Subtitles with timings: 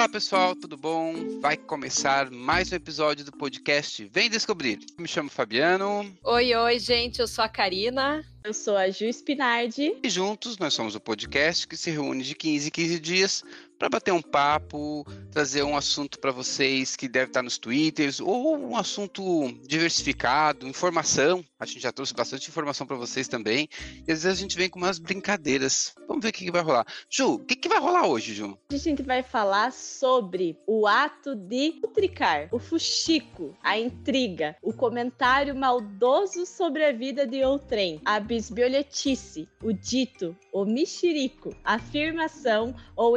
[0.00, 1.12] Olá pessoal, tudo bom?
[1.42, 4.78] Vai começar mais um episódio do podcast Vem Descobrir.
[4.98, 6.10] Me chamo Fabiano.
[6.24, 8.24] Oi, oi, gente, eu sou a Karina.
[8.42, 9.94] Eu sou a Ju Spinardi.
[10.02, 13.44] E juntos nós somos o podcast que se reúne de 15 em 15 dias
[13.80, 18.58] para bater um papo, trazer um assunto para vocês que deve estar nos twitters, ou
[18.58, 21.42] um assunto diversificado, informação.
[21.58, 23.70] A gente já trouxe bastante informação para vocês também.
[24.06, 25.94] E às vezes a gente vem com umas brincadeiras.
[26.06, 26.86] Vamos ver o que, que vai rolar.
[27.08, 28.58] Ju, o que, que vai rolar hoje, Ju?
[28.70, 35.56] A gente vai falar sobre o ato de putricar, o fuxico, a intriga, o comentário
[35.56, 43.16] maldoso sobre a vida de outrem, a bisbilhotice, o dito, o mexerico, afirmação ou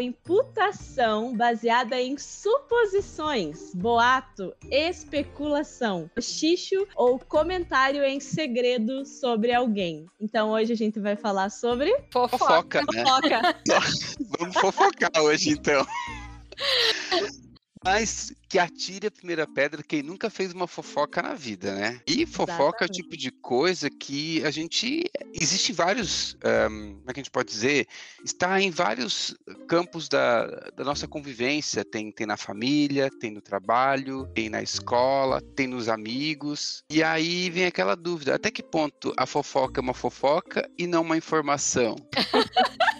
[0.54, 10.06] imputação baseada em suposições, boato, especulação, xixo ou comentário em segredo sobre alguém.
[10.22, 12.38] Então hoje a gente vai falar sobre fofoca.
[12.38, 13.04] Fofoca, né?
[13.04, 13.56] fofoca.
[14.40, 15.86] Vamos fofocar hoje então.
[17.84, 22.00] Mas que atire a primeira pedra quem nunca fez uma fofoca na vida, né?
[22.06, 22.84] E fofoca Exatamente.
[22.84, 25.04] é o tipo de coisa que a gente.
[25.34, 26.38] Existe vários.
[26.70, 27.88] Um, como é que a gente pode dizer?
[28.24, 29.36] Está em vários
[29.68, 30.46] campos da,
[30.76, 31.84] da nossa convivência.
[31.84, 36.84] Tem, tem na família, tem no trabalho, tem na escola, tem nos amigos.
[36.90, 41.02] E aí vem aquela dúvida: até que ponto a fofoca é uma fofoca e não
[41.02, 41.96] uma informação?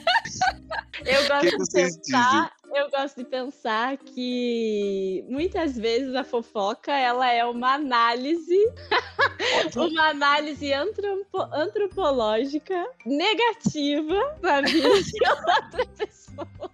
[1.06, 2.82] Eu gosto que de pensar, dizem?
[2.82, 8.72] eu gosto de pensar que muitas vezes a fofoca ela é uma análise,
[9.76, 16.72] uma análise antropo, antropológica negativa da vida de outra pessoa.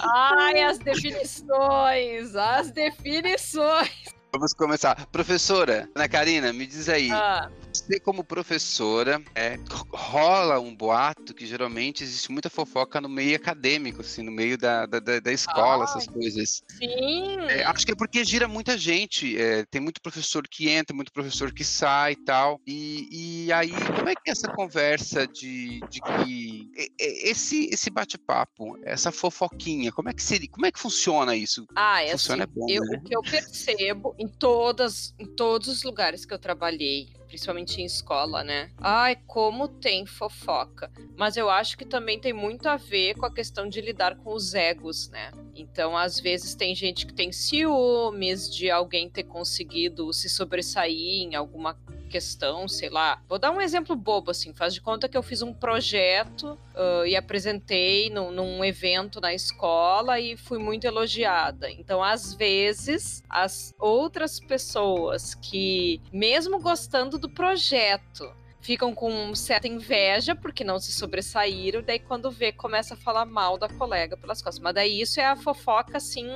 [0.00, 4.18] Ai, as definições, as definições.
[4.32, 5.06] Vamos começar.
[5.06, 7.10] Professora, Ana Karina, me diz aí.
[7.10, 7.50] Ah.
[7.72, 9.58] Você, como professora, é,
[9.92, 14.86] rola um boato que geralmente existe muita fofoca no meio acadêmico, assim, no meio da,
[14.86, 16.62] da, da escola, ah, essas coisas.
[16.78, 17.36] Sim.
[17.48, 19.40] É, acho que é porque gira muita gente.
[19.40, 22.60] É, tem muito professor que entra, muito professor que sai e tal.
[22.66, 26.70] E, e aí, como é que é essa conversa de, de que.
[26.98, 30.48] Esse, esse bate-papo, essa fofoquinha, como é que seria?
[30.48, 31.66] Como é que funciona isso?
[31.74, 32.98] Ah, é funciona assim, é bom, eu, né?
[32.98, 37.84] O que eu percebo em todas, em todos os lugares que eu trabalhei, principalmente em
[37.84, 38.70] escola, né?
[38.78, 40.90] Ai, como tem fofoca.
[41.16, 44.34] Mas eu acho que também tem muito a ver com a questão de lidar com
[44.34, 45.30] os egos, né?
[45.54, 51.34] Então, às vezes tem gente que tem ciúmes de alguém ter conseguido se sobressair em
[51.34, 51.76] alguma
[52.08, 53.22] questão, sei lá.
[53.28, 54.52] Vou dar um exemplo bobo, assim.
[54.54, 59.32] Faz de conta que eu fiz um projeto uh, e apresentei no, num evento na
[59.32, 61.70] escola e fui muito elogiada.
[61.70, 68.28] Então, às vezes, as outras pessoas que, mesmo gostando do projeto,
[68.60, 73.56] ficam com certa inveja porque não se sobressaíram, daí quando vê começa a falar mal
[73.56, 74.62] da colega pelas costas.
[74.62, 76.28] Mas daí isso é a fofoca assim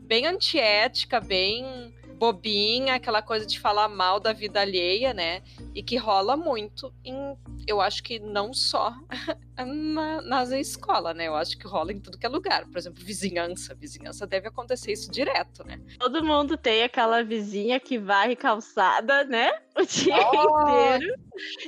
[0.00, 5.42] bem antiética, bem bobinha, aquela coisa de falar mal da vida alheia, né?
[5.74, 7.36] E que rola muito em,
[7.66, 8.94] eu acho que não só
[9.58, 11.26] na, nas escola, né?
[11.26, 12.66] Eu acho que rola em tudo que é lugar.
[12.66, 13.74] Por exemplo, vizinhança.
[13.74, 15.80] Vizinhança deve acontecer isso direto, né?
[15.98, 19.50] Todo mundo tem aquela vizinha que varre calçada, né?
[19.76, 20.60] O dia oh.
[20.60, 21.14] inteiro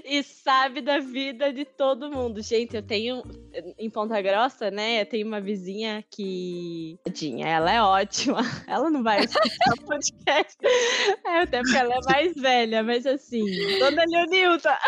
[0.05, 2.41] e sabe da vida de todo mundo.
[2.41, 3.23] Gente, eu tenho
[3.79, 5.03] em Ponta Grossa, né?
[5.03, 6.99] Eu tenho uma vizinha que.
[7.45, 8.39] Ela é ótima.
[8.69, 10.57] Ela não vai escutar o podcast.
[11.27, 13.45] É, até porque ela é mais velha, mas assim,
[13.97, 14.79] Dona Leonilda.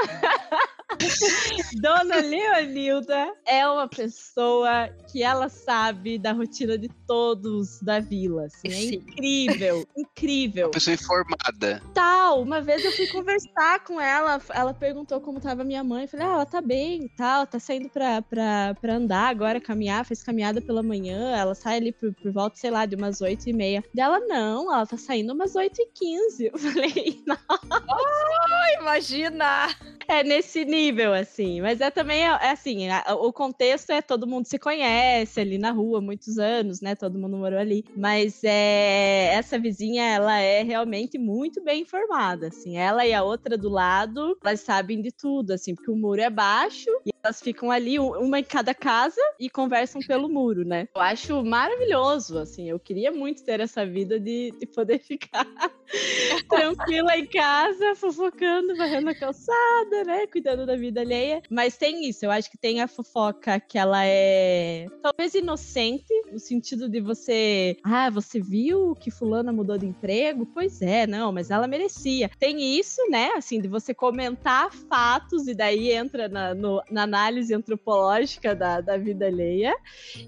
[1.81, 8.45] Dona Leonilda é uma pessoa que ela sabe da rotina de todos da vila.
[8.45, 10.67] Assim, é incrível, incrível.
[10.67, 11.83] Uma pessoa informada.
[11.95, 16.03] Tal, uma vez eu fui conversar com ela, ela perguntou como tava minha mãe.
[16.03, 20.05] Eu falei, ah, ela tá bem tal, tá saindo pra, pra, pra andar agora, caminhar,
[20.05, 23.49] fez caminhada pela manhã, ela sai ali por, por volta, sei lá, de umas oito
[23.49, 23.83] e meia.
[23.95, 26.51] Dela, não, ela tá saindo umas oito e quinze.
[26.53, 27.59] Eu falei, nossa.
[27.89, 29.69] Oh, imagina!
[30.11, 31.61] É nesse nível assim.
[31.61, 35.59] Mas é também, é, é assim, a, o contexto é todo mundo se conhece ali
[35.59, 36.95] na rua, muitos anos, né?
[36.95, 37.85] Todo mundo morou ali.
[37.95, 42.79] Mas é, essa vizinha, ela é realmente muito bem informada, assim.
[42.79, 46.31] Ela e a outra do lado, elas sabem de tudo, assim, porque o muro é
[46.31, 50.89] baixo e elas ficam ali, uma em cada casa, e conversam pelo muro, né?
[50.95, 52.69] Eu acho maravilhoso, assim.
[52.69, 55.47] Eu queria muito ter essa vida de, de poder ficar
[56.49, 60.27] tranquila em casa, fofocando, varrendo a calçada, né?
[60.27, 61.43] Cuidando da vida alheia.
[61.51, 66.39] Mas tem isso, eu acho que tem a fofoca que ela é talvez inocente, no
[66.39, 70.47] sentido de você, ah, você viu que fulana mudou de emprego?
[70.47, 72.31] Pois é, não, mas ela merecia.
[72.39, 77.55] Tem isso, né, assim, de você comentar fatos e daí entra na, no, na análise
[77.55, 79.75] antropológica da, da vida alheia.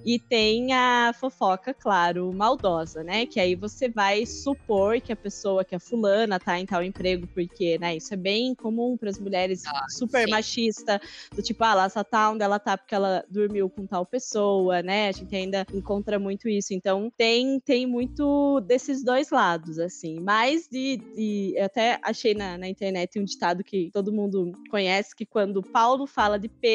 [0.04, 5.64] E tem a fofoca, claro, maldosa, né, que aí você vai supor que a pessoa,
[5.64, 9.18] que a fulana tá em tal emprego porque, né, isso é bem comum para as
[9.18, 10.30] mulheres ah, super sim.
[10.30, 11.00] machista,
[11.34, 14.82] do tipo, ah, ela só tá onde ela tá porque ela dormiu com tal pessoa,
[14.82, 15.08] né?
[15.08, 16.72] A gente ainda encontra muito isso.
[16.72, 20.18] Então, tem, tem muito desses dois lados, assim.
[20.20, 20.96] Mas de.
[20.96, 25.62] de eu até achei na, na internet um ditado que todo mundo conhece, que quando
[25.62, 26.69] Paulo fala de Pedro,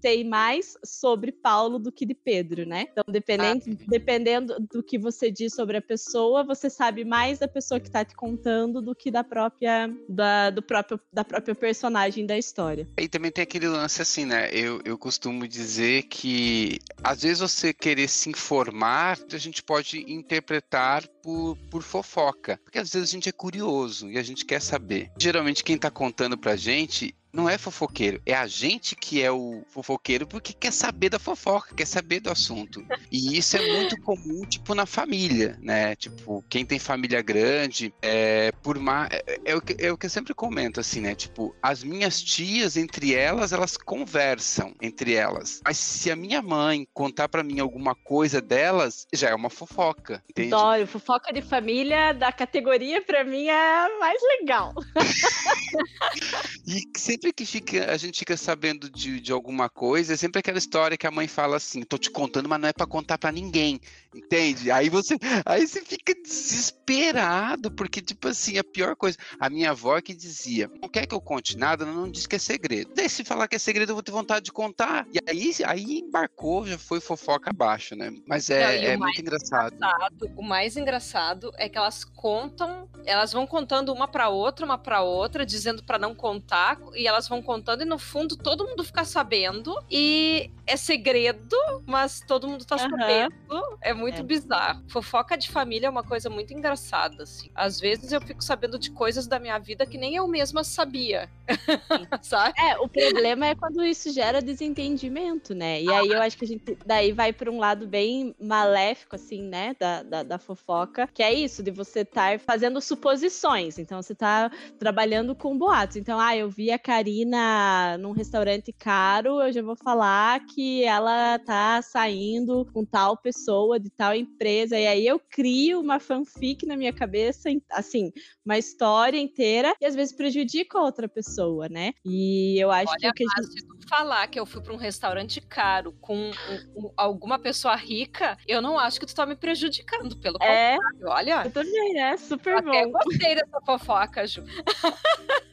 [0.00, 2.86] tem mais sobre Paulo do que de Pedro, né?
[2.90, 3.84] Então, dependendo, ah.
[3.88, 8.04] dependendo do que você diz sobre a pessoa, você sabe mais da pessoa que tá
[8.04, 12.88] te contando do que da própria, da, do próprio, da própria personagem da história.
[12.98, 14.50] E também tem aquele lance assim, né?
[14.52, 21.06] Eu, eu costumo dizer que às vezes você querer se informar, a gente pode interpretar
[21.22, 22.60] por, por fofoca.
[22.64, 25.10] Porque às vezes a gente é curioso e a gente quer saber.
[25.18, 29.62] Geralmente quem tá contando pra gente não é fofoqueiro, é a gente que é o
[29.68, 32.84] fofoqueiro porque quer saber da fofoca, quer saber do assunto.
[33.10, 35.94] E isso é muito comum, tipo, na família, né?
[35.96, 39.10] Tipo, quem tem família grande, é, por mais.
[39.12, 41.14] É, é, o que, é o que eu sempre comento, assim, né?
[41.14, 45.60] Tipo, as minhas tias, entre elas, elas conversam entre elas.
[45.64, 50.22] Mas se a minha mãe contar para mim alguma coisa delas, já é uma fofoca.
[50.28, 50.54] Entende?
[50.54, 54.72] Adoro, fofoca de família da categoria, para mim, é mais legal.
[56.66, 60.38] e sempre sempre que fica, a gente fica sabendo de, de alguma coisa, é sempre
[60.38, 63.18] aquela história que a mãe fala assim: tô te contando, mas não é para contar
[63.18, 63.78] para ninguém,
[64.14, 64.70] entende?
[64.70, 69.18] Aí você, aí você fica desesperado, porque, tipo assim, a pior coisa.
[69.38, 72.38] A minha avó que dizia: não quer que eu conte nada, não diz que é
[72.38, 72.92] segredo.
[72.94, 75.06] Daí, se falar que é segredo, eu vou ter vontade de contar.
[75.12, 78.12] E aí, aí embarcou, já foi fofoca abaixo, né?
[78.26, 79.74] Mas é, não, é muito engraçado.
[79.74, 80.30] engraçado.
[80.36, 85.02] O mais engraçado é que elas contam, elas vão contando uma para outra, uma para
[85.02, 89.04] outra, dizendo para não contar, e elas vão contando e no fundo todo mundo fica
[89.04, 92.90] sabendo e é segredo, mas todo mundo tá uhum.
[92.90, 93.34] sabendo.
[93.82, 94.22] É muito é.
[94.22, 94.82] bizarro.
[94.88, 97.50] Fofoca de família é uma coisa muito engraçada, assim.
[97.54, 101.28] Às vezes eu fico sabendo de coisas da minha vida que nem eu mesma sabia.
[102.22, 102.54] Sabe?
[102.58, 105.82] É, o problema é quando isso gera desentendimento, né?
[105.82, 109.42] E aí eu acho que a gente daí vai para um lado bem maléfico, assim,
[109.42, 109.74] né?
[109.78, 113.78] Da, da, da fofoca, que é isso, de você estar tá fazendo suposições.
[113.78, 115.96] Então você tá trabalhando com boatos.
[115.96, 121.38] Então, ah, eu vi a Karina num restaurante caro, eu já vou falar que ela
[121.38, 124.78] tá saindo com tal pessoa de tal empresa.
[124.78, 128.12] E aí eu crio uma fanfic na minha cabeça, assim,
[128.44, 131.94] uma história inteira, e às vezes prejudica a outra pessoa, né?
[132.04, 133.24] E eu acho Olha, que.
[133.24, 136.30] Mas se tu falar que eu fui para um restaurante caro com um,
[136.76, 141.06] um, alguma pessoa rica, eu não acho que tu tá me prejudicando, pelo é, contrário.
[141.06, 141.42] Olha.
[141.46, 142.74] Eu também, é super bom.
[142.74, 144.44] Eu gostei dessa fofoca, Ju.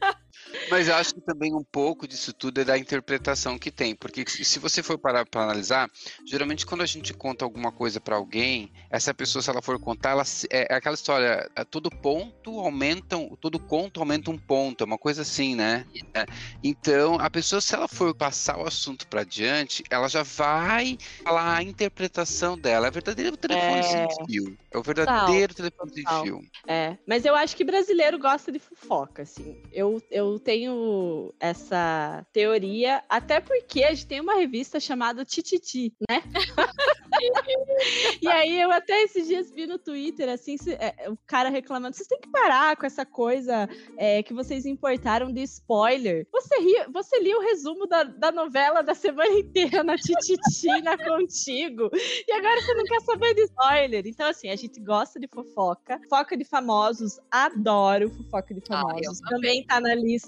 [0.69, 4.25] Mas eu acho que também um pouco disso tudo é da interpretação que tem, porque
[4.27, 5.89] se você for parar para analisar,
[6.25, 10.11] geralmente quando a gente conta alguma coisa para alguém, essa pessoa, se ela for contar,
[10.11, 14.85] ela, é, é aquela história, é, todo ponto aumenta, todo conto aumenta um ponto, é
[14.87, 15.85] uma coisa assim, né?
[16.13, 16.25] É,
[16.63, 21.57] então, a pessoa, se ela for passar o assunto para diante, ela já vai falar
[21.57, 23.83] a interpretação dela, é verdadeiro telefone é...
[23.83, 25.71] sem fio, é o verdadeiro Total.
[25.71, 26.41] telefone sem fio.
[26.67, 29.61] É, mas eu acho que brasileiro gosta de fofoca, assim.
[29.71, 36.21] Eu, eu tenho essa teoria, até porque a gente tem uma revista chamada Tititi, né?
[38.21, 41.95] e aí eu até esses dias vi no Twitter, assim, se, é, o cara reclamando,
[41.95, 46.27] vocês têm que parar com essa coisa é, que vocês importaram de spoiler.
[46.31, 51.89] Você, ri, você lia o resumo da, da novela da semana inteira na Tititina contigo,
[52.27, 54.05] e agora você não quer saber de spoiler.
[54.05, 59.21] Então, assim, a gente gosta de fofoca, fofoca de famosos, adoro fofoca de ah, famosos.
[59.23, 60.26] Ah, também tá na lista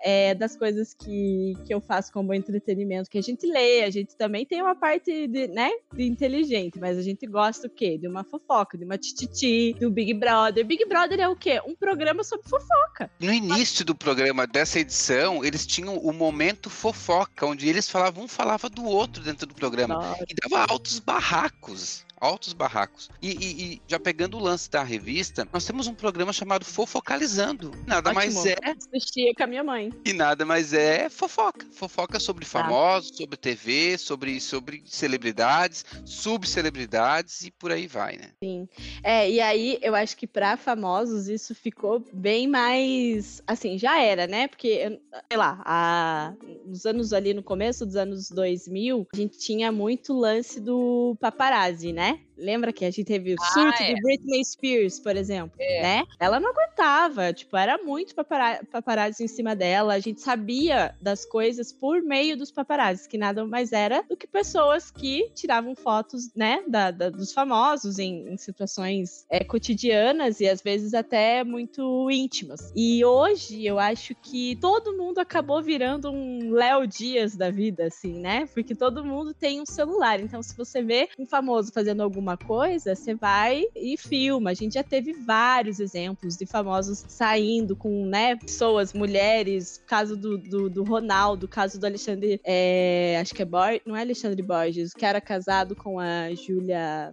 [0.00, 4.16] é, das coisas que, que eu faço como entretenimento, que a gente lê, a gente
[4.16, 7.98] também tem uma parte de, né, de inteligente, mas a gente gosta o quê?
[7.98, 10.64] De uma fofoca, de uma tititi, do Big Brother.
[10.64, 11.60] Big Brother é o quê?
[11.66, 13.10] Um programa sobre fofoca.
[13.20, 18.28] No início do programa dessa edição, eles tinham o momento fofoca, onde eles falavam, um
[18.28, 19.94] falava do outro dentro do programa.
[19.94, 20.24] Nossa.
[20.28, 23.08] E dava altos barracos altos barracos.
[23.22, 27.72] E, e, e, já pegando o lance da revista, nós temos um programa chamado Fofocalizando.
[27.86, 28.14] Nada Ótimo.
[28.14, 28.56] mais é.
[28.62, 29.90] Assistia com a minha mãe.
[30.04, 31.66] E nada mais é fofoca.
[31.72, 32.50] Fofoca sobre tá.
[32.50, 38.30] famosos, sobre TV, sobre, sobre celebridades, subcelebridades e por aí vai, né?
[38.42, 38.68] Sim.
[39.02, 43.42] É, e aí eu acho que para famosos isso ficou bem mais.
[43.46, 44.48] Assim, já era, né?
[44.48, 45.00] Porque,
[45.30, 46.34] sei lá, a...
[46.66, 51.92] nos anos ali no começo dos anos 2000, a gente tinha muito lance do paparazzi,
[51.92, 52.09] né?
[52.10, 52.29] え。
[52.40, 53.94] Lembra que a gente teve o ah, surto é.
[53.94, 55.82] de Britney Spears, por exemplo, é.
[55.82, 56.04] né?
[56.18, 59.94] Ela não aguentava, tipo, era muito paparazzi em cima dela.
[59.94, 64.26] A gente sabia das coisas por meio dos paparazzi, que nada mais era do que
[64.26, 70.48] pessoas que tiravam fotos, né, da, da dos famosos em, em situações é, cotidianas e
[70.48, 72.72] às vezes até muito íntimas.
[72.74, 78.18] E hoje eu acho que todo mundo acabou virando um Léo Dias da vida, assim,
[78.18, 78.46] né?
[78.52, 80.20] Porque todo mundo tem um celular.
[80.20, 84.50] Então, se você vê um famoso fazendo alguma coisa, você vai e filma.
[84.50, 90.38] A gente já teve vários exemplos de famosos saindo com, né, pessoas, mulheres, caso do,
[90.38, 94.92] do, do Ronaldo, caso do Alexandre, é, acho que é Borges, não é Alexandre Borges,
[94.92, 97.12] que era casado com a Júlia...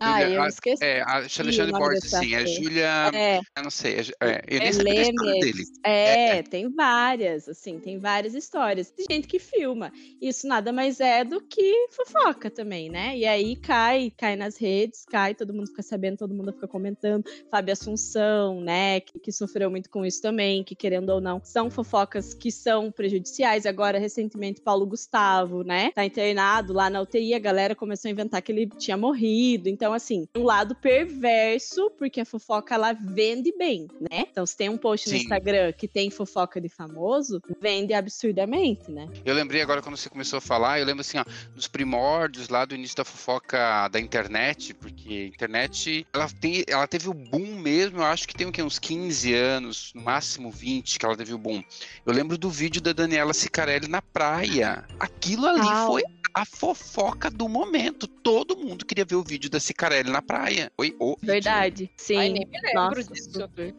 [0.00, 0.84] Ah, eu esqueci.
[0.84, 3.10] É, Alexandre Borges, sim, é Júlia...
[3.12, 3.38] É.
[3.56, 5.64] Eu não sei, é, é, eu nem é dele.
[5.84, 8.92] É, é, tem várias, assim, tem várias histórias.
[8.96, 9.92] de gente que filma.
[10.20, 13.16] Isso nada mais é do que fofoca também, né?
[13.16, 17.24] E aí cai, cai nas redes, cai, todo mundo fica sabendo, todo mundo fica comentando.
[17.50, 21.70] Fábio Assunção, né, que, que sofreu muito com isso também, que querendo ou não, são
[21.70, 23.66] fofocas que são prejudiciais.
[23.66, 28.42] Agora, recentemente, Paulo Gustavo, né, tá internado lá na UTI, a galera começou a inventar
[28.42, 29.68] que ele tinha morrido.
[29.68, 34.26] Então, assim, um lado perverso, porque a fofoca, ela vende bem, né?
[34.30, 35.16] Então, se tem um post Sim.
[35.16, 39.08] no Instagram que tem fofoca de famoso, vende absurdamente, né?
[39.24, 41.24] Eu lembrei agora quando você começou a falar, eu lembro assim, ó,
[41.54, 44.25] dos primórdios lá do início da fofoca da internet,
[44.74, 48.52] porque a internet, ela, tem, ela teve o boom mesmo, eu acho que tem o
[48.52, 48.62] quê?
[48.62, 51.62] uns 15 anos, no máximo 20 que ela teve o boom.
[52.04, 54.84] Eu lembro do vídeo da Daniela Sicarelli na praia.
[54.98, 56.02] Aquilo ali foi
[56.36, 58.06] a fofoca do momento.
[58.06, 60.70] Todo mundo queria ver o vídeo da Cicarelli na praia.
[60.76, 61.94] Foi o Verdade, vídeo.
[61.96, 62.16] sim.
[62.18, 63.30] Ai, nem me lembro Nossa, disso.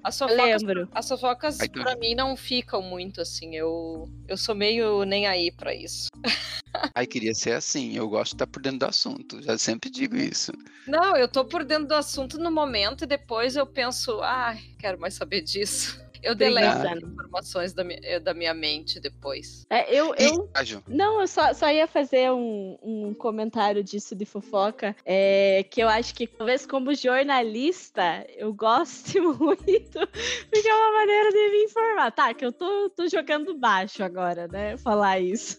[0.04, 0.90] As fofocas, lembro.
[0.92, 3.56] As fofocas, Ai, pra mim, não ficam muito assim.
[3.56, 6.10] Eu, eu sou meio nem aí pra isso.
[6.96, 7.96] Ai, queria ser assim.
[7.96, 9.40] Eu gosto de estar por dentro do assunto.
[9.44, 10.52] Já sempre digo isso.
[10.88, 15.00] Não, eu tô por dentro do assunto no momento e depois eu penso, ah, quero
[15.00, 16.02] mais saber disso.
[16.22, 19.66] Eu deleto as informações da minha, eh, da minha mente depois.
[19.70, 20.50] É, eu, eu...
[20.88, 25.88] Não, eu só, só ia fazer um, um comentário disso de fofoca, é, que eu
[25.88, 30.00] acho que talvez como jornalista eu goste muito,
[30.50, 32.12] porque é uma maneira de me informar.
[32.12, 35.58] Tá, que eu tô, tô jogando baixo agora, né, falar isso.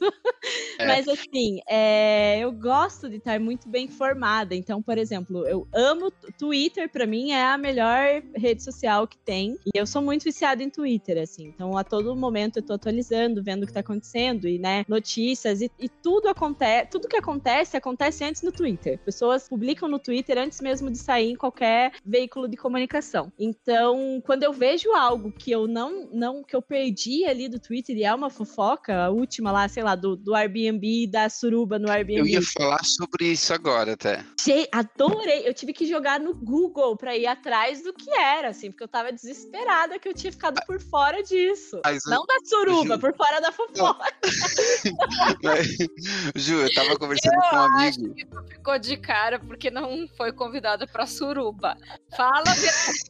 [0.79, 0.87] É.
[0.87, 4.55] Mas assim, é, eu gosto de estar muito bem informada.
[4.55, 9.59] Então, por exemplo, eu amo Twitter, para mim é a melhor rede social que tem.
[9.67, 11.49] E eu sou muito viciada viciada em Twitter, assim.
[11.49, 15.61] Então, a todo momento eu tô atualizando, vendo o que tá acontecendo e, né, notícias
[15.61, 18.99] e, e tudo acontece, tudo que acontece acontece antes no Twitter.
[19.05, 23.33] Pessoas publicam no Twitter antes mesmo de sair em qualquer veículo de comunicação.
[23.39, 27.97] Então, quando eu vejo algo que eu não, não que eu perdi ali do Twitter
[27.97, 31.91] e é uma fofoca, a última lá, sei lá, do, do Airbnb, da suruba no
[31.91, 32.21] Airbnb.
[32.21, 34.25] Eu ia falar sobre isso agora até.
[34.41, 35.47] Che adorei.
[35.47, 38.89] Eu tive que jogar no Google pra ir atrás do que era, assim, porque eu
[38.89, 41.81] tava desesperada que eu tinha ficado por fora disso.
[41.85, 43.01] Mas, não da suruba, Ju...
[43.01, 44.07] por fora da fofoca.
[46.37, 48.15] Ju, eu tava conversando eu com um amigo.
[48.15, 51.77] que tu ficou de cara porque não foi convidada pra suruba.
[52.17, 52.45] Fala,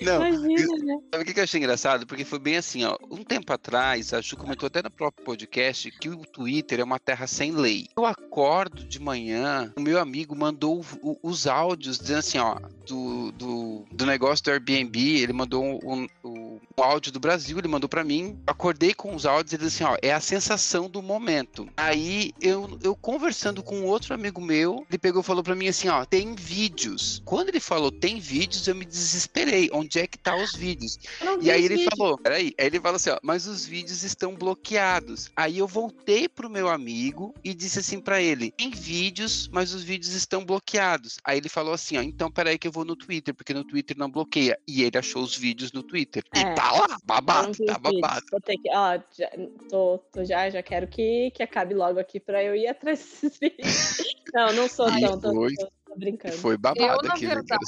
[0.00, 0.98] Não, Imagina, né?
[1.12, 2.06] sabe o que eu achei engraçado?
[2.06, 2.96] Porque foi bem assim, ó.
[3.10, 6.98] Um tempo atrás, a Ju comentou até no próprio podcast que o Twitter é uma
[6.98, 7.86] terra sem lei.
[7.96, 13.32] Eu acordo de manhã, o meu amigo mandou o, os áudios dizendo assim, ó, do,
[13.32, 17.88] do, do negócio do Airbnb, ele mandou um, um, o áudio do Brasil, ele mandou
[17.88, 18.38] para mim.
[18.46, 21.68] Acordei com os áudios e ele disse assim: ó, é a sensação do momento.
[21.76, 25.88] Aí eu, eu conversando com outro amigo meu, ele pegou e falou para mim assim:
[25.88, 27.22] ó, tem vídeos.
[27.24, 29.68] Quando ele falou tem vídeos, eu me desesperei.
[29.72, 30.98] Onde é que tá os vídeos?
[31.40, 31.90] E aí ele vídeo.
[31.96, 32.54] falou: peraí.
[32.58, 35.30] Aí ele falou assim: ó, mas os vídeos estão bloqueados.
[35.36, 39.82] Aí eu voltei pro meu amigo e disse assim para ele: tem vídeos, mas os
[39.82, 41.18] vídeos estão bloqueados.
[41.24, 43.96] Aí ele falou assim: ó, então peraí que eu vou no Twitter, porque no Twitter
[43.98, 44.58] não bloqueia.
[44.66, 46.24] E ele achou os vídeos no Twitter.
[46.34, 46.39] É.
[46.40, 48.26] E tá lá, babado, tá babado.
[48.30, 49.30] Vou ter que, ó, já,
[49.68, 53.38] tô, tô, já, já quero que, que acabe logo aqui pra eu ir atrás desses
[53.38, 53.98] vídeos.
[54.32, 55.48] Não, não sou tão, tô, tô,
[55.86, 56.36] tô, brincando.
[56.36, 57.60] Foi babado eu, aqui, verdade,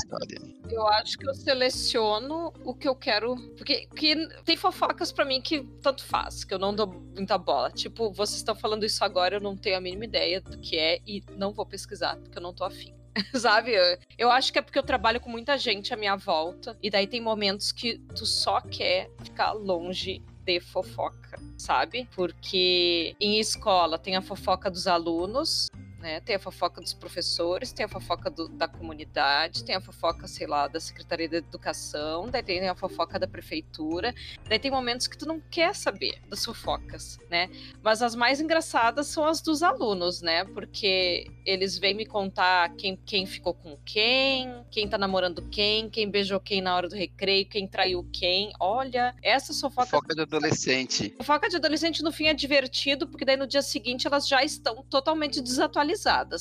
[0.70, 5.42] Eu acho que eu seleciono o que eu quero, porque, porque tem fofocas pra mim
[5.42, 7.70] que tanto faz, que eu não dou muita bola.
[7.70, 11.00] Tipo, vocês estão falando isso agora, eu não tenho a mínima ideia do que é
[11.06, 12.94] e não vou pesquisar, porque eu não tô afim.
[13.34, 13.72] sabe?
[14.16, 16.76] Eu acho que é porque eu trabalho com muita gente à minha volta.
[16.82, 22.08] E daí tem momentos que tu só quer ficar longe de fofoca, sabe?
[22.14, 25.68] Porque em escola tem a fofoca dos alunos,
[26.02, 26.20] né?
[26.20, 30.46] Tem a fofoca dos professores, tem a fofoca do, da comunidade, tem a fofoca, sei
[30.46, 34.12] lá, da Secretaria da Educação, daí tem a fofoca da prefeitura,
[34.48, 37.48] daí tem momentos que tu não quer saber das fofocas, né?
[37.82, 40.44] Mas as mais engraçadas são as dos alunos, né?
[40.44, 46.10] Porque eles vêm me contar quem, quem ficou com quem, quem tá namorando quem, quem
[46.10, 48.52] beijou quem na hora do recreio, quem traiu quem.
[48.58, 49.86] Olha, essa fofoca.
[49.86, 51.14] Fofoca de adolescente.
[51.18, 54.82] Fofoca de adolescente no fim é divertido, porque daí no dia seguinte elas já estão
[54.90, 55.91] totalmente desatualizadas,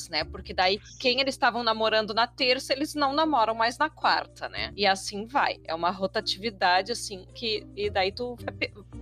[0.08, 0.24] né?
[0.24, 4.72] Porque daí quem eles estavam namorando na terça, eles não namoram mais na quarta, né?
[4.76, 5.58] E assim vai.
[5.64, 8.36] É uma rotatividade assim que e daí tu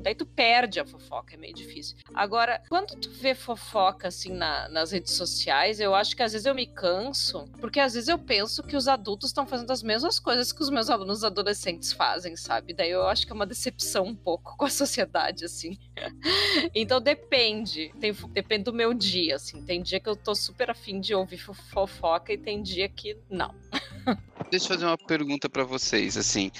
[0.00, 1.97] daí tu perde a fofoca, é meio difícil.
[2.14, 6.47] Agora, quando tu vê fofoca assim na, nas redes sociais, eu acho que às vezes
[6.47, 10.19] eu me canso, porque às vezes eu penso que os adultos estão fazendo as mesmas
[10.19, 12.73] coisas que os meus alunos adolescentes fazem, sabe?
[12.73, 15.78] Daí eu acho que é uma decepção um pouco com a sociedade, assim.
[16.75, 17.92] então depende.
[18.00, 19.62] Tem, depende do meu dia, assim.
[19.64, 23.54] Tem dia que eu tô super afim de ouvir fofoca e tem dia que não.
[24.50, 26.50] Deixa eu fazer uma pergunta para vocês, assim.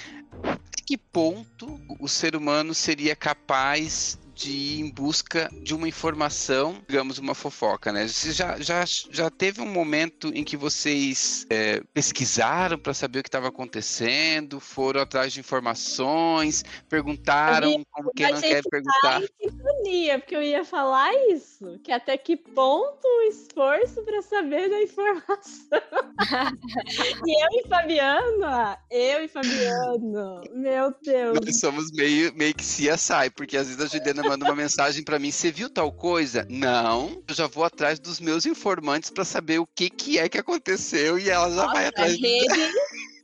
[0.91, 7.17] Que ponto o ser humano seria capaz de ir em busca de uma informação, digamos,
[7.17, 8.07] uma fofoca, né?
[8.07, 13.23] Você já, já, já teve um momento em que vocês é, pesquisaram para saber o
[13.23, 19.21] que estava acontecendo, foram atrás de informações, perguntaram como quem não quer perguntar?
[19.21, 24.69] Em sintonia, porque eu ia falar isso, que até que ponto o esforço para saber
[24.69, 25.81] da informação.
[27.25, 31.39] e eu e Fabiana, eu e Fabiano, meu Deus.
[31.43, 35.19] Nós somos meio, meio que CSI, porque às vezes a Juliana manda uma mensagem para
[35.19, 36.45] mim: você viu tal coisa?
[36.49, 37.21] Não.
[37.27, 41.19] Eu já vou atrás dos meus informantes para saber o que, que é que aconteceu
[41.19, 42.13] e ela já Nossa, vai atrás.
[42.13, 42.71] Rede,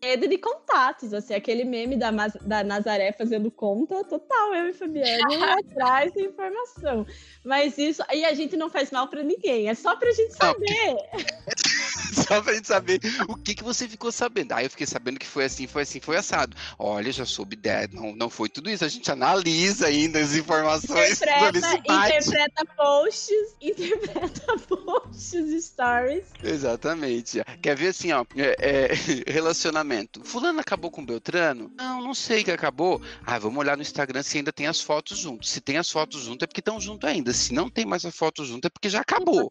[0.01, 2.11] rede de contatos, assim, aquele meme da,
[2.41, 5.23] da Nazaré fazendo conta, total, eu e Fabiano
[5.59, 7.05] atrás da informação.
[7.43, 10.97] Mas isso, aí a gente não faz mal para ninguém, é só pra gente saber.
[12.13, 14.53] Só pra gente saber o que, que você ficou sabendo.
[14.53, 16.55] Aí eu fiquei sabendo que foi assim, foi assim, foi assado.
[16.77, 17.89] Olha, já soube ideia.
[17.91, 18.83] Não, não foi tudo isso.
[18.83, 21.21] A gente analisa ainda as informações.
[21.21, 26.25] Interpreta, interpreta posts, interpreta posts, stories.
[26.43, 27.43] Exatamente.
[27.61, 29.86] Quer ver assim, ó, é, é, relacionamento.
[30.23, 31.71] Fulano acabou com Beltrano?
[31.75, 33.01] Não, não sei que acabou.
[33.25, 35.49] Ah, vamos olhar no Instagram se ainda tem as fotos juntos.
[35.49, 37.33] Se tem as fotos junto é porque estão junto ainda.
[37.33, 39.49] Se não tem mais a foto junto é porque já acabou.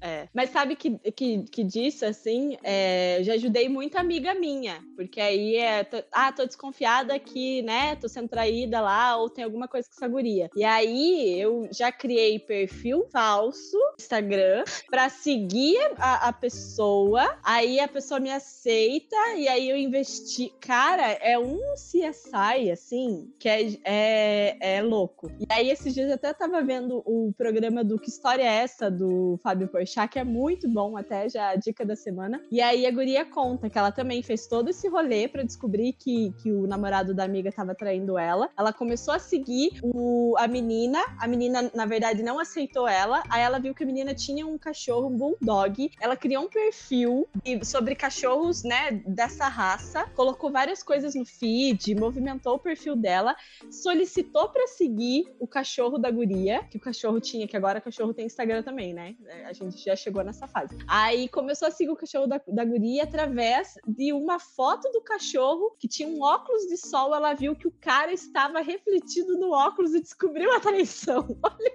[0.00, 0.28] É.
[0.32, 5.56] Mas sabe que, que, que disso, assim, é, já ajudei muita amiga minha, porque aí
[5.56, 9.88] é, tô, ah, tô desconfiada que, né, tô sendo traída lá, ou tem alguma coisa
[9.88, 10.50] com essa guria.
[10.56, 17.88] E aí eu já criei perfil falso, Instagram, pra seguir a, a pessoa, aí a
[17.88, 20.52] pessoa me aceita, e aí eu investi.
[20.60, 25.30] Cara, é um CSI, assim, que é, é, é louco.
[25.38, 28.90] E aí esses dias eu até tava vendo o programa do Que História é Essa,
[28.90, 32.40] do Fábio Porchat, que é muito bom, até já a dica da semana.
[32.50, 36.32] E aí a guria conta que ela também fez todo esse rolê para descobrir que,
[36.42, 38.50] que o namorado da amiga tava traindo ela.
[38.56, 40.98] Ela começou a seguir o, a menina.
[41.18, 43.22] A menina, na verdade, não aceitou ela.
[43.28, 45.90] Aí ela viu que a menina tinha um cachorro, um bulldog.
[46.00, 47.26] Ela criou um perfil
[47.62, 49.65] sobre cachorros, né, dessa raça.
[50.14, 53.36] Colocou várias coisas no feed, movimentou o perfil dela,
[53.70, 58.14] solicitou para seguir o cachorro da guria, que o cachorro tinha, que agora o cachorro
[58.14, 59.16] tem Instagram também, né?
[59.44, 60.76] A gente já chegou nessa fase.
[60.86, 65.74] Aí começou a seguir o cachorro da, da guria através de uma foto do cachorro
[65.78, 67.14] que tinha um óculos de sol.
[67.14, 71.26] Ela viu que o cara estava refletido no óculos e descobriu a traição.
[71.42, 71.72] Olha,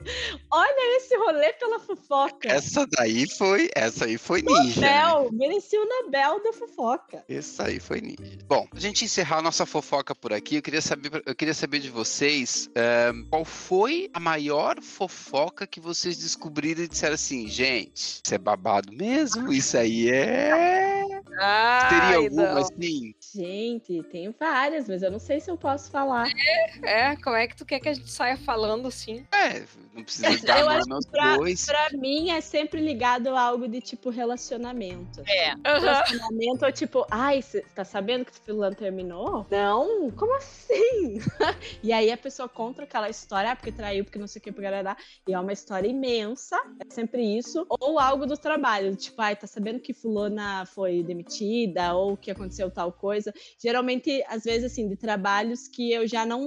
[0.51, 2.47] olha esse rolê pela fofoca.
[2.47, 4.81] Essa daí foi, essa aí foi ninja.
[4.81, 5.47] Nobel, né?
[5.47, 7.23] merecia o Nobel da fofoca.
[7.27, 8.37] Essa aí foi ninja.
[8.47, 11.79] Bom, a gente encerrar a nossa fofoca por aqui, eu queria saber, eu queria saber
[11.79, 12.69] de vocês
[13.13, 18.37] um, qual foi a maior fofoca que vocês descobriram e disseram assim, gente, isso é
[18.37, 19.51] babado mesmo?
[19.51, 20.80] Isso aí é.
[21.39, 23.15] Ah, Teria alguma assim?
[23.33, 26.27] Gente, tenho várias, mas eu não sei se eu posso falar.
[26.83, 29.25] É, é, como é que tu quer que a gente saia falando assim?
[29.31, 29.63] É,
[29.93, 31.65] não precisa dar nome aos pra, dois.
[31.65, 35.23] Pra mim é sempre ligado a algo de tipo relacionamento.
[35.27, 35.53] É.
[35.53, 35.79] Uhum.
[35.79, 39.45] Relacionamento ou tipo, ai, você tá sabendo que o fulano terminou?
[39.49, 41.19] Não, como assim?
[41.81, 44.51] e aí a pessoa conta aquela história, ah, porque traiu, porque não sei o que,
[44.51, 47.65] porque era e é uma história imensa, é sempre isso.
[47.69, 51.30] Ou algo do trabalho, tipo, ai, tá sabendo que fulana foi demitida
[51.93, 53.33] ou que aconteceu tal coisa.
[53.59, 56.41] Geralmente, às vezes, assim, de trabalhos que eu já não.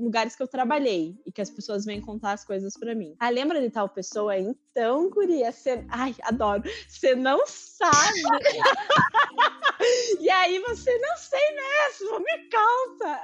[0.00, 3.14] lugares que eu trabalhei e que as pessoas vêm contar as coisas pra mim.
[3.18, 4.36] Ah, lembra de tal pessoa?
[4.38, 5.84] Então, Guria, você.
[5.88, 6.62] Ai, adoro.
[6.88, 8.20] Você não sabe.
[10.20, 13.20] e aí você não sei mesmo, me conta.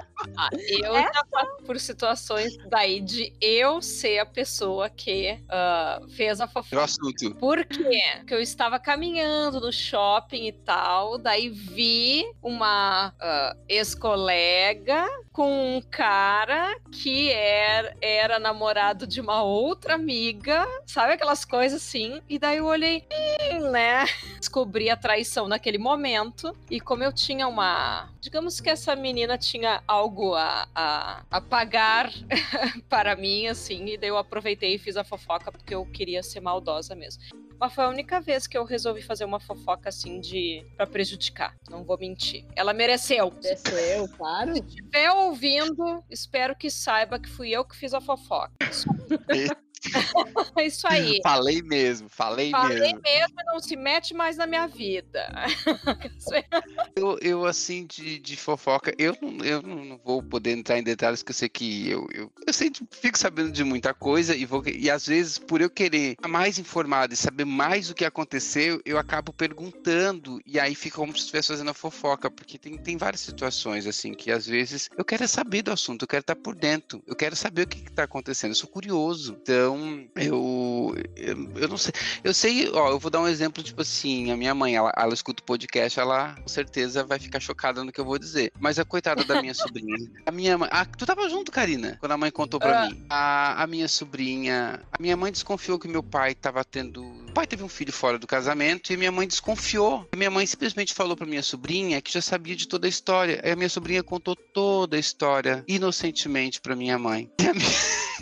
[0.36, 1.12] Ah, eu Essa?
[1.14, 6.76] já passo por situações daí de eu ser a pessoa que uh, fez a fofoca.
[6.76, 7.34] O assunto.
[7.36, 8.02] Por quê?
[8.18, 15.82] Porque eu estava caminhando no shopping e tal, daí vi uma uh, ex-colega com um
[15.82, 22.22] cara que era, era namorado de uma outra amiga, sabe aquelas coisas assim?
[22.28, 23.04] E daí eu olhei,
[23.52, 24.04] hum, né?
[24.38, 26.56] Descobri a traição naquele momento.
[26.70, 28.08] E como eu tinha uma.
[28.20, 32.10] Digamos que essa menina tinha algo a, a, a pagar
[32.88, 36.40] para mim, assim, e daí eu aproveitei e fiz a fofoca porque eu queria ser
[36.40, 37.22] maldosa mesmo.
[37.58, 41.54] Mas foi a única vez que eu resolvi fazer uma fofoca assim de para prejudicar.
[41.68, 42.44] Não vou mentir.
[42.54, 43.32] Ela mereceu.
[43.42, 44.54] Mereceu, claro.
[44.54, 48.52] Se estiver ouvindo, espero que saiba que fui eu que fiz a fofoca.
[50.64, 51.20] Isso aí.
[51.22, 53.00] Falei mesmo, falei, falei mesmo.
[53.02, 55.26] Falei mesmo não se mete mais na minha vida.
[56.96, 61.22] eu, eu, assim, de, de fofoca, eu, não, eu não vou poder entrar em detalhes,
[61.22, 64.62] que eu sei que eu, eu, eu sempre fico sabendo de muita coisa e, vou,
[64.66, 68.80] e às vezes, por eu querer estar mais informado e saber mais o que aconteceu,
[68.84, 72.96] eu acabo perguntando e aí fica como se estivesse fazendo a fofoca, porque tem, tem
[72.96, 76.54] várias situações, assim, que às vezes eu quero saber do assunto, eu quero estar por
[76.54, 79.38] dentro, eu quero saber o que está acontecendo, eu sou curioso.
[79.40, 81.92] Então, então, eu, eu, eu, não sei.
[82.22, 85.14] Eu sei, ó, eu vou dar um exemplo, tipo assim, a minha mãe, ela, ela
[85.14, 88.52] escuta o podcast, ela com certeza vai ficar chocada no que eu vou dizer.
[88.58, 89.96] Mas a coitada da minha sobrinha.
[90.26, 90.68] A minha mãe.
[90.72, 93.04] Ah, tu tava junto, Karina, quando a mãe contou pra mim.
[93.10, 94.80] A, a minha sobrinha.
[94.92, 97.02] A minha mãe desconfiou que meu pai tava tendo.
[97.02, 100.08] O pai teve um filho fora do casamento e minha mãe desconfiou.
[100.12, 103.40] E minha mãe simplesmente falou pra minha sobrinha que já sabia de toda a história.
[103.42, 107.30] Aí a minha sobrinha contou toda a história inocentemente pra minha mãe.
[107.44, 107.68] E a minha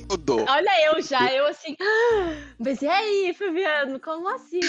[0.08, 0.44] mudou.
[0.48, 4.60] Olha eu já, eu assim, ah, mas e aí, Fabiano, como assim?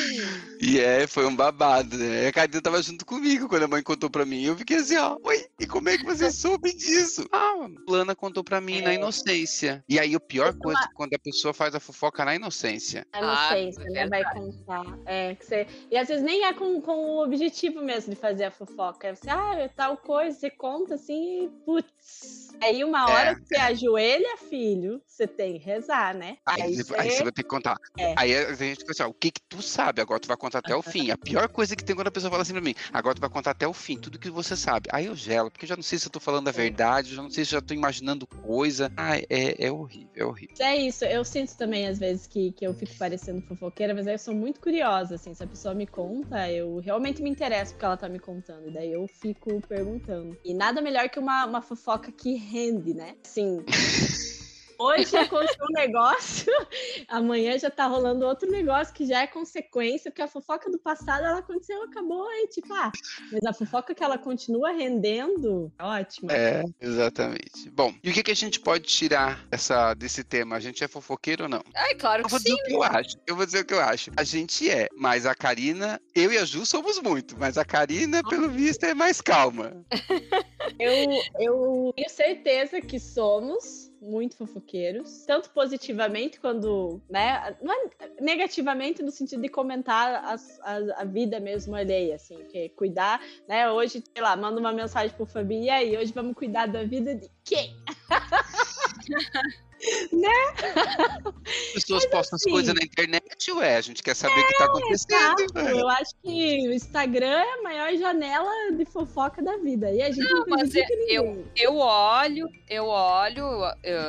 [0.61, 2.27] E é, foi um babado, né?
[2.27, 4.43] A Karina tava junto comigo quando a mãe contou pra mim.
[4.43, 7.27] Eu fiquei assim, ó, oi, e como é que você soube disso?
[7.31, 7.53] Ah,
[7.87, 8.81] a Lana contou pra mim é.
[8.81, 9.83] na inocência.
[9.87, 13.05] E aí, a pior coisa é quando a pessoa faz a fofoca na inocência.
[13.11, 14.07] Na inocência, ah, né?
[14.07, 14.85] Vai contar.
[15.05, 15.67] É, que você...
[15.89, 19.07] E às vezes nem é com, com o objetivo mesmo de fazer a fofoca.
[19.07, 22.53] É você, ah, é tal coisa, você conta assim, e putz.
[22.61, 23.35] Aí uma hora é.
[23.35, 26.37] que você ajoelha, filho, você tem que rezar, né?
[26.61, 26.95] Aí, você...
[26.95, 27.77] aí você vai ter que contar.
[27.97, 28.13] É.
[28.17, 30.01] Aí a gente fica assim, ó, o que que tu sabe?
[30.01, 31.11] Agora tu vai contar até o fim.
[31.11, 33.29] A pior coisa que tem quando a pessoa fala assim pra mim, agora tu vai
[33.29, 34.89] contar até o fim, tudo que você sabe.
[34.91, 36.53] Aí eu gelo, porque eu já não sei se eu tô falando a é.
[36.53, 38.91] verdade, eu já não sei se eu já tô imaginando coisa.
[38.97, 40.55] Ah, é, é horrível, é horrível.
[40.59, 44.15] É isso, eu sinto também às vezes que, que eu fico parecendo fofoqueira, mas aí
[44.15, 47.85] eu sou muito curiosa, assim, se a pessoa me conta, eu realmente me interesso porque
[47.85, 50.37] ela tá me contando, e daí eu fico perguntando.
[50.43, 53.15] E nada melhor que uma, uma fofoca que rende, né?
[53.23, 53.63] Sim.
[54.83, 56.51] Hoje aconteceu um negócio,
[57.07, 61.23] amanhã já tá rolando outro negócio que já é consequência, porque a fofoca do passado
[61.23, 62.91] ela aconteceu, acabou aí, tipo, ah,
[63.31, 66.29] mas a fofoca que ela continua rendendo, ótimo.
[66.29, 67.69] É, exatamente.
[67.71, 70.57] Bom, e o que, que a gente pode tirar essa, desse tema?
[70.57, 71.63] A gente é fofoqueiro ou não?
[71.73, 72.49] É, claro que eu vou sim.
[72.49, 73.17] Dizer o que eu acho.
[73.25, 74.11] Eu vou dizer o que eu acho.
[74.17, 78.21] A gente é, mas a Karina, eu e a Ju somos muito, mas a Karina,
[78.21, 79.85] pelo visto, é mais calma.
[80.77, 80.91] eu,
[81.39, 87.89] eu tenho certeza que somos muito fofoqueiros, tanto positivamente quando, né, não é
[88.19, 93.69] negativamente no sentido de comentar as, a, a vida mesmo alheia, assim, que cuidar, né,
[93.69, 97.15] hoje, sei lá, manda uma mensagem pro Fabi, e aí, hoje vamos cuidar da vida
[97.15, 97.75] de quem?
[100.11, 100.29] né?
[101.75, 104.47] As pessoas Mas, postam assim, as coisas na internet, ué, a gente quer saber o
[104.47, 105.59] que tá é, acontecendo.
[105.69, 109.91] Eu acho que o Instagram é a maior janela de fofoca da vida.
[109.91, 113.45] E a gente não, não mas é, eu, eu olho, eu olho,
[113.83, 113.99] eu,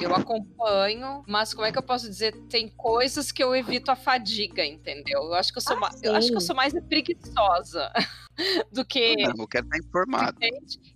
[0.00, 2.34] eu acompanho, mas como é que eu posso dizer?
[2.48, 5.22] Tem coisas que eu evito a fadiga, entendeu?
[5.22, 7.92] Eu acho que eu sou, ah, eu acho que eu sou mais preguiçosa.
[8.72, 9.16] do que.
[9.16, 10.38] Não, eu quero estar informado.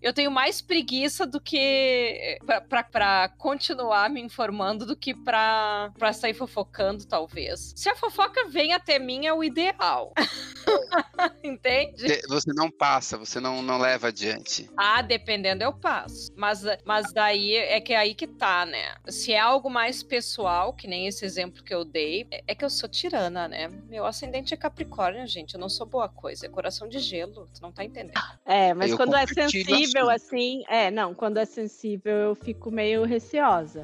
[0.00, 2.38] Eu tenho mais preguiça do que
[2.70, 7.72] para continuar me informando do que para sair fofocando, talvez.
[7.76, 10.12] Se a fofoca vem até mim, é o ideal.
[11.42, 12.22] Entende?
[12.28, 14.70] Você não passa, você não, não leva adiante.
[14.76, 16.30] Ah, dependendo, eu passo.
[16.36, 18.94] Mas, mas daí é que é aí que tá, né?
[19.08, 22.64] Se é algo mais pessoal, que nem esse exemplo que eu dei, é, é que
[22.64, 23.68] eu sou tirana, né?
[23.88, 25.54] Meu ascendente é Capricórnio, gente.
[25.54, 28.20] Eu não sou boa coisa, é coração de gelo tu não tá entendendo.
[28.44, 33.04] É, mas eu quando é sensível assim, é, não, quando é sensível eu fico meio
[33.04, 33.82] receosa.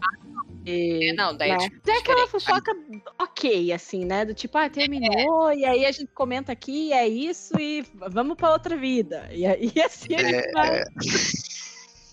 [0.65, 1.69] E, é, não, daí né?
[1.87, 2.73] é, é aquela fofoca
[3.19, 4.25] ok, assim, né?
[4.25, 5.57] Do tipo, ah, terminou, é.
[5.57, 9.29] e aí a gente comenta aqui, é isso, e vamos pra outra vida.
[9.33, 10.85] E aí assim a gente é, vai.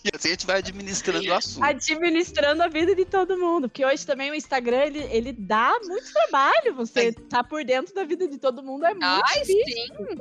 [0.05, 1.63] E assim a gente vai administrando o assunto.
[1.63, 3.67] Administrando a vida de todo mundo.
[3.67, 6.75] Porque hoje também o Instagram, ele, ele dá muito trabalho.
[6.75, 9.65] Você tá por dentro da vida de todo mundo, é muito Ai, difícil.
[9.65, 10.17] sim!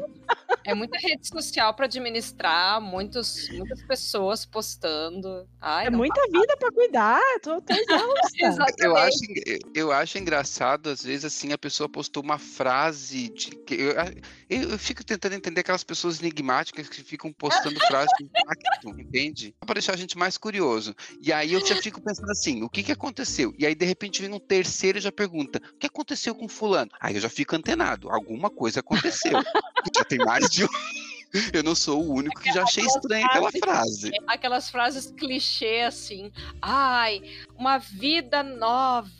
[0.65, 5.47] É muita rede social para administrar, muitos, muitas pessoas postando.
[5.61, 6.33] Ai, é muita passa.
[6.33, 7.75] vida para cuidar, tô, tô
[8.79, 9.19] eu, acho,
[9.75, 13.51] eu acho engraçado, às vezes, assim, a pessoa postou uma frase de.
[13.71, 13.93] Eu,
[14.49, 19.55] eu, eu fico tentando entender aquelas pessoas enigmáticas que ficam postando frases de impacto, entende?
[19.75, 20.95] Para deixar a gente mais curioso.
[21.21, 23.53] E aí eu já fico pensando assim, o que que aconteceu?
[23.59, 26.93] E aí, de repente, vem um terceiro e já pergunta, o que aconteceu com fulano?
[27.01, 29.33] Aí eu já fico antenado, alguma coisa aconteceu.
[29.97, 30.69] já tem mais de um.
[31.53, 34.13] Eu não sou o único que já achei estranha aquela frase.
[34.29, 36.31] Aquelas frases clichê assim.
[36.63, 37.21] Ai,
[37.59, 39.11] uma vida nova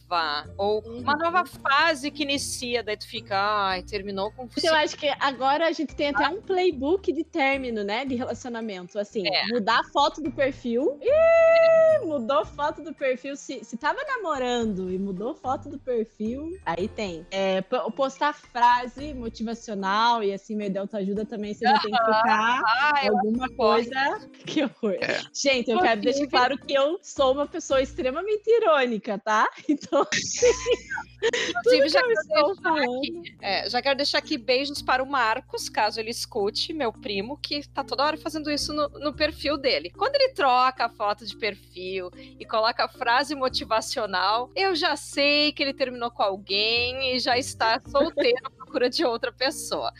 [0.57, 1.47] ou uma nova uhum.
[1.47, 4.49] fase que inicia, daí tu fica, ai, terminou com.
[4.63, 8.05] Eu acho que agora a gente tem até um playbook de término, né?
[8.05, 8.99] De relacionamento.
[8.99, 9.47] Assim, é.
[9.47, 10.99] mudar a foto do perfil.
[11.03, 13.37] Ih, mudou foto do perfil.
[13.37, 17.27] Se, se tava namorando e mudou foto do perfil, aí tem.
[17.31, 23.01] É, postar frase motivacional e assim, meio autoajuda também, você já tem que ficar ah,
[23.09, 24.29] alguma coisa.
[24.47, 24.99] Que horror.
[25.01, 25.21] É.
[25.33, 29.49] Gente, eu quero deixar claro que eu sou uma pessoa extremamente irônica, tá?
[29.67, 30.04] Então,
[31.49, 36.11] Inclusive, já quero, aqui, é, já quero, deixar aqui, beijos para o Marcos, caso ele
[36.11, 39.91] escute, meu primo, que tá toda hora fazendo isso no, no, perfil dele.
[39.91, 45.53] Quando ele troca a foto de perfil e coloca a frase motivacional, eu já sei
[45.53, 48.43] que ele terminou com alguém e já está solteiro
[48.75, 49.93] procura de outra pessoa.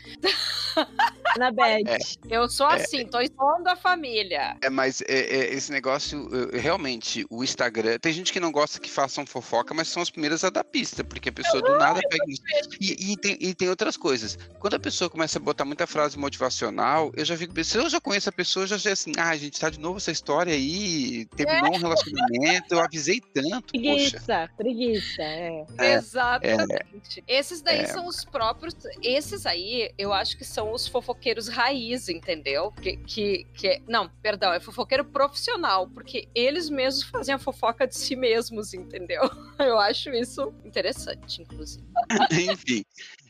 [1.37, 1.89] Na bad.
[1.89, 1.97] É,
[2.29, 2.75] eu sou é.
[2.75, 4.57] assim, é, tô expondo a família.
[4.61, 7.97] É, mas é, é esse negócio, realmente, o Instagram.
[7.99, 11.03] Tem gente que não gosta que façam fofoca, mas são as primeiras a dar pista,
[11.03, 12.41] porque a pessoa do nada pega isso.
[12.79, 14.37] E, e, tem, e tem outras coisas.
[14.59, 18.01] Quando a pessoa começa a botar muita frase motivacional, eu já fico se eu já
[18.01, 20.53] conheço a pessoa, eu já sei assim, ah, a gente tá de novo essa história
[20.53, 21.77] aí, terminou é.
[21.77, 23.67] um relacionamento, eu avisei tanto.
[23.67, 24.51] Preguiça, poxa.
[24.57, 25.65] preguiça, é.
[25.79, 27.23] Exatamente.
[27.27, 28.64] Esses daí são os próprios
[29.01, 32.71] esses aí, eu acho que são os fofoqueiros raiz, entendeu?
[32.71, 37.95] Que, que, que, não, perdão, é fofoqueiro profissional, porque eles mesmos fazem a fofoca de
[37.95, 39.21] si mesmos, entendeu?
[39.59, 41.85] Eu acho isso interessante, inclusive.
[42.31, 42.83] Enfim.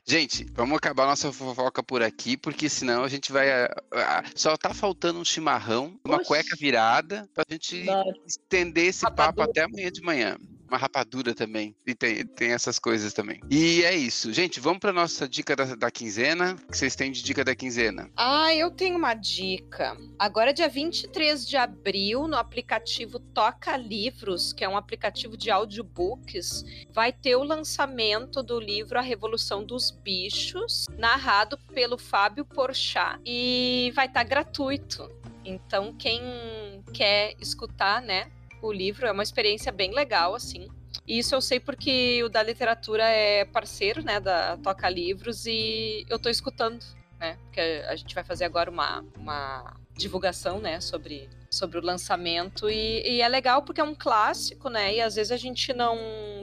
[0.07, 3.47] Gente, vamos acabar nossa fofoca por aqui, porque senão a gente vai.
[4.35, 6.27] só tá faltando um chimarrão, uma Oxi.
[6.27, 8.13] cueca virada, pra gente Nossa.
[8.27, 10.37] estender esse papo até amanhã de manhã
[10.75, 11.73] uma rapadura também.
[11.87, 13.39] E tem, tem essas coisas também.
[13.49, 14.31] E é isso.
[14.33, 16.53] Gente, vamos para nossa dica da, da quinzena.
[16.67, 18.09] O que vocês têm de dica da quinzena?
[18.15, 19.97] Ah, eu tenho uma dica.
[20.19, 26.63] Agora, dia 23 de abril, no aplicativo Toca Livros, que é um aplicativo de audiobooks,
[26.93, 33.19] vai ter o lançamento do livro A Revolução dos Bichos, narrado pelo Fábio Porchat.
[33.25, 35.09] E vai estar tá gratuito.
[35.45, 38.31] Então, quem quer escutar, né,
[38.67, 40.67] o livro, é uma experiência bem legal, assim.
[41.07, 46.17] Isso eu sei porque o da literatura é parceiro, né, da Toca Livros, e eu
[46.17, 46.83] tô escutando,
[47.19, 52.69] né, porque a gente vai fazer agora uma, uma divulgação, né, sobre sobre o lançamento
[52.69, 54.95] e, e, é legal porque é um clássico, né?
[54.95, 55.97] E às vezes a gente não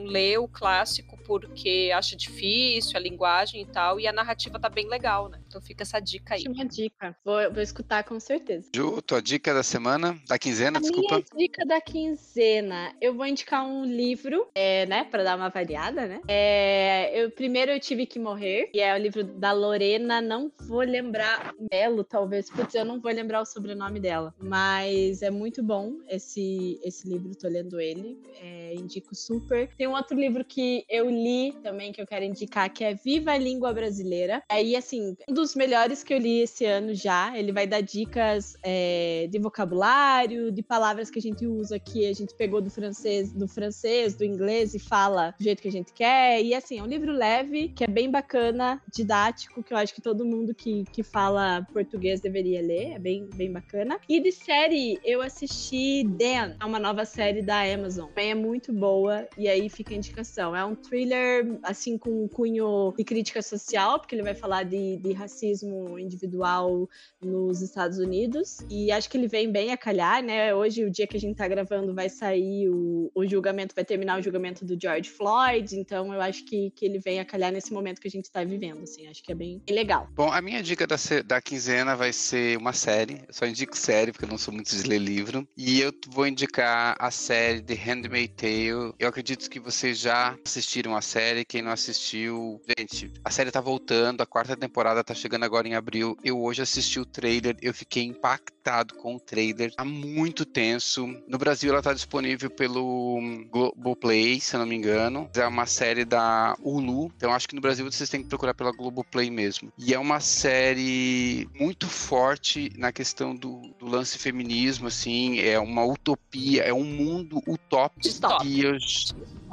[0.05, 4.87] lê o clássico porque acha difícil a linguagem e tal, e a narrativa tá bem
[4.87, 5.39] legal, né?
[5.47, 6.43] Então fica essa dica aí.
[6.47, 8.69] Uma dica, vou, vou escutar com certeza.
[8.75, 11.15] Ju, tua dica da semana, da quinzena, a desculpa.
[11.15, 16.07] Minha dica da quinzena, eu vou indicar um livro, é, né, para dar uma variada,
[16.07, 16.21] né?
[16.27, 20.81] É, eu primeiro eu tive que morrer, e é o livro da Lorena, não vou
[20.81, 25.61] lembrar Melo, talvez, putz, eu não vou lembrar o sobrenome dela, mas mas é muito
[25.61, 29.69] bom esse, esse livro, tô lendo ele, é, indico super.
[29.77, 33.31] Tem um outro livro que eu li também, que eu quero indicar, que é Viva
[33.31, 34.41] a Língua Brasileira.
[34.49, 38.55] Aí, assim, um dos melhores que eu li esse ano já, ele vai dar dicas
[38.63, 43.31] é, de vocabulário, de palavras que a gente usa que a gente pegou do francês,
[43.31, 46.41] do francês, do inglês e fala do jeito que a gente quer.
[46.41, 50.01] E assim, é um livro leve, que é bem bacana, didático, que eu acho que
[50.01, 53.99] todo mundo que, que fala português deveria ler, é bem, bem bacana.
[54.07, 58.09] E de série, eu assisti Dan, é uma nova série da Amazon.
[58.15, 60.55] É muito boa, e aí fica a indicação.
[60.55, 64.97] É um thriller, assim, com um cunho de crítica social, porque ele vai falar de,
[64.97, 66.89] de racismo individual
[67.21, 68.59] nos Estados Unidos.
[68.69, 70.53] E acho que ele vem bem a calhar, né?
[70.53, 74.19] Hoje, o dia que a gente tá gravando, vai sair o, o julgamento, vai terminar
[74.19, 75.75] o julgamento do George Floyd.
[75.77, 78.43] Então, eu acho que, que ele vem a calhar nesse momento que a gente tá
[78.43, 79.07] vivendo, assim.
[79.07, 80.07] Acho que é bem, bem legal.
[80.15, 83.23] Bom, a minha dica da, da quinzena vai ser uma série.
[83.27, 85.47] Eu só indico série, porque eu não sou muito gosto de ler livro.
[85.55, 88.93] E eu vou indicar a série The Handmaid's Tale.
[88.97, 91.45] Eu acredito que vocês já assistiram a série.
[91.45, 95.75] Quem não assistiu, gente, a série tá voltando, a quarta temporada tá chegando agora em
[95.75, 96.17] abril.
[96.23, 99.73] Eu hoje assisti o trailer, eu fiquei impactado com o trailer.
[99.75, 101.07] Tá muito tenso.
[101.27, 105.29] No Brasil ela tá disponível pelo Globoplay, se eu não me engano.
[105.35, 107.11] É uma série da Hulu.
[107.15, 109.71] Então acho que no Brasil vocês têm que procurar pela Globoplay mesmo.
[109.77, 115.39] E é uma série muito forte na questão do, do lance feminismo, assim.
[115.39, 118.01] É uma utopia, é um mundo utópico.
[118.01, 118.49] Distópico.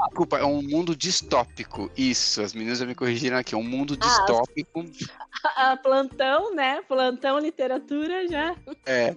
[0.09, 1.91] Desculpa, é um mundo distópico.
[1.97, 3.55] Isso, as meninas já me corrigiram aqui.
[3.55, 4.85] É um mundo ah, distópico.
[5.57, 6.83] A plantão, né?
[6.83, 8.55] Plantão literatura já.
[8.85, 9.17] É.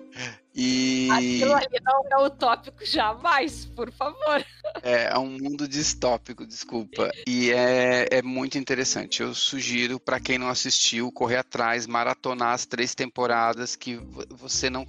[0.55, 1.09] E.
[1.11, 4.45] Aquilo ali não é utópico jamais, por favor.
[4.83, 7.09] É, é um mundo distópico, desculpa.
[7.27, 9.21] E é, é muito interessante.
[9.21, 13.95] Eu sugiro, para quem não assistiu, correr atrás, maratonar as três temporadas que
[14.29, 14.85] você não.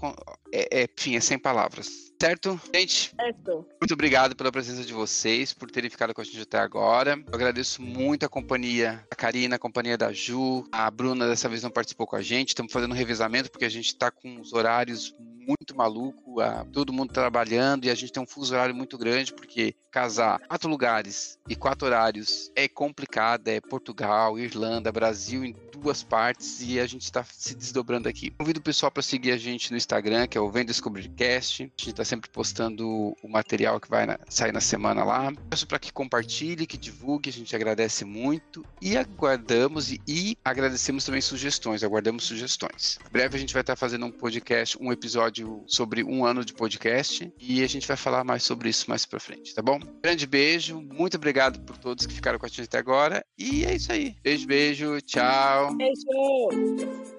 [0.53, 2.04] É, é, enfim, é sem palavras.
[2.21, 2.61] Certo?
[2.75, 3.67] Gente, certo.
[3.81, 7.23] muito obrigado pela presença de vocês, por terem ficado com a gente até agora.
[7.27, 10.67] Eu agradeço muito a companhia da Karina, a companhia da Ju.
[10.73, 12.49] A Bruna dessa vez não participou com a gente.
[12.49, 15.15] Estamos fazendo um revezamento porque a gente está com os horários
[15.47, 19.33] muito maluco, a, todo mundo trabalhando e a gente tem um fuso horário muito grande,
[19.33, 26.03] porque casar quatro lugares e quatro horários é complicado, é Portugal, Irlanda, Brasil em duas
[26.03, 28.31] partes e a gente está se desdobrando aqui.
[28.31, 31.63] Convido o pessoal para seguir a gente no Instagram, que é o Vem Descobrircast.
[31.63, 35.33] A gente está sempre postando o material que vai na, sair na semana lá.
[35.51, 41.05] Peço para que compartilhe, que divulgue, a gente agradece muito e aguardamos e, e agradecemos
[41.05, 42.99] também sugestões, aguardamos sugestões.
[43.07, 45.34] Em breve a gente vai estar tá fazendo um podcast, um episódio
[45.67, 49.19] sobre um ano de podcast e a gente vai falar mais sobre isso mais para
[49.19, 49.81] frente, tá bom?
[50.03, 53.75] Grande beijo, muito obrigado por todos que ficaram com a gente até agora e é
[53.75, 54.15] isso aí.
[54.23, 55.75] Beijo, beijo, tchau.
[55.77, 57.14] Beijo!